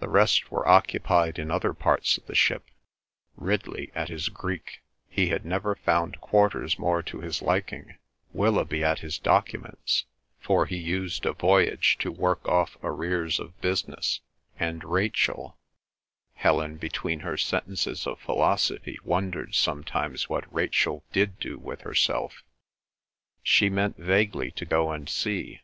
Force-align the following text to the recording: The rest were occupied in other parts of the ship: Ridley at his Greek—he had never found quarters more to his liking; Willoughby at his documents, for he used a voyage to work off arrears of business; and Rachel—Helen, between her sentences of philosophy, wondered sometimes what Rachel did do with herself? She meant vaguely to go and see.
The 0.00 0.08
rest 0.08 0.50
were 0.50 0.66
occupied 0.66 1.38
in 1.38 1.50
other 1.50 1.74
parts 1.74 2.16
of 2.16 2.24
the 2.24 2.34
ship: 2.34 2.70
Ridley 3.36 3.92
at 3.94 4.08
his 4.08 4.30
Greek—he 4.30 5.28
had 5.28 5.44
never 5.44 5.74
found 5.74 6.22
quarters 6.22 6.78
more 6.78 7.02
to 7.02 7.20
his 7.20 7.42
liking; 7.42 7.98
Willoughby 8.32 8.82
at 8.82 9.00
his 9.00 9.18
documents, 9.18 10.06
for 10.40 10.64
he 10.64 10.78
used 10.78 11.26
a 11.26 11.34
voyage 11.34 11.98
to 11.98 12.10
work 12.10 12.48
off 12.48 12.78
arrears 12.82 13.38
of 13.38 13.60
business; 13.60 14.22
and 14.58 14.84
Rachel—Helen, 14.84 16.78
between 16.78 17.20
her 17.20 17.36
sentences 17.36 18.06
of 18.06 18.20
philosophy, 18.20 18.98
wondered 19.04 19.54
sometimes 19.54 20.30
what 20.30 20.50
Rachel 20.50 21.04
did 21.12 21.38
do 21.38 21.58
with 21.58 21.82
herself? 21.82 22.42
She 23.42 23.68
meant 23.68 23.98
vaguely 23.98 24.50
to 24.52 24.64
go 24.64 24.92
and 24.92 25.10
see. 25.10 25.60